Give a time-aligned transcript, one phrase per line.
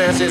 [0.00, 0.29] circumstances.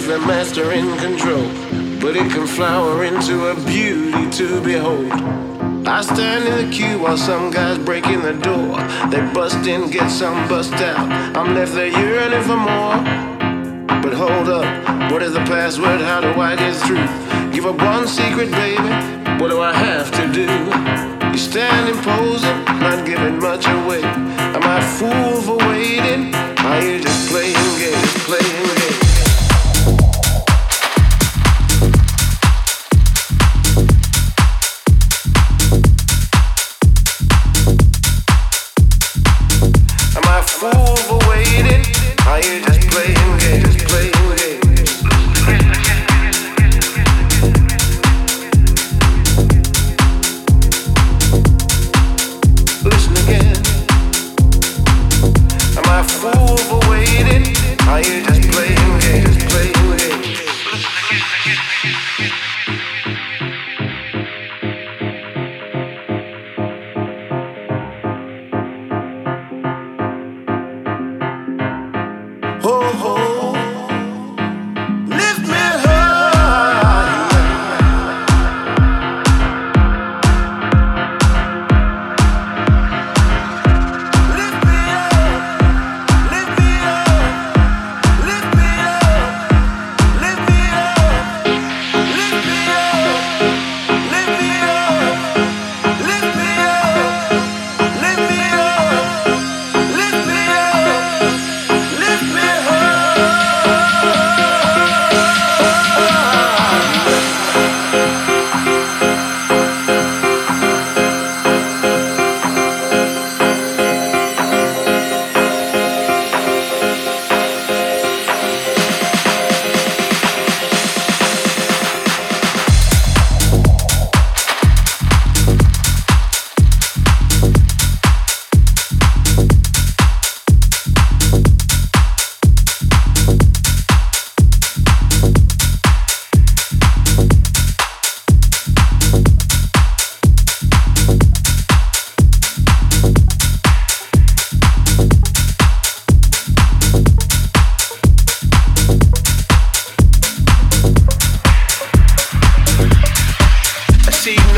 [42.46, 43.29] you just play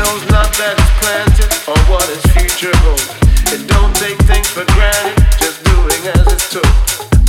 [0.02, 3.06] knows not that it's planted or what its future holds.
[3.54, 6.66] It don't take things for granted, just doing as it's told.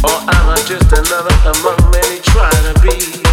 [0.02, 3.33] Or am I just another among many trying to be?